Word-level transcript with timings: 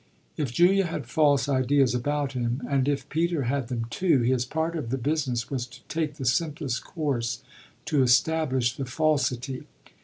If 0.35 0.51
Julia 0.51 0.87
had 0.87 1.05
false 1.05 1.47
ideas 1.47 1.93
about 1.93 2.31
him, 2.33 2.63
and 2.67 2.87
if 2.87 3.07
Peter 3.07 3.43
had 3.43 3.67
them 3.67 3.85
too, 3.91 4.21
his 4.21 4.45
part 4.45 4.75
of 4.75 4.89
the 4.89 4.97
business 4.97 5.51
was 5.51 5.67
to 5.67 5.83
take 5.87 6.15
the 6.15 6.25
simplest 6.25 6.83
course 6.83 7.43
to 7.85 8.01
establish 8.01 8.75
the 8.75 8.85
falsity. 8.85 9.67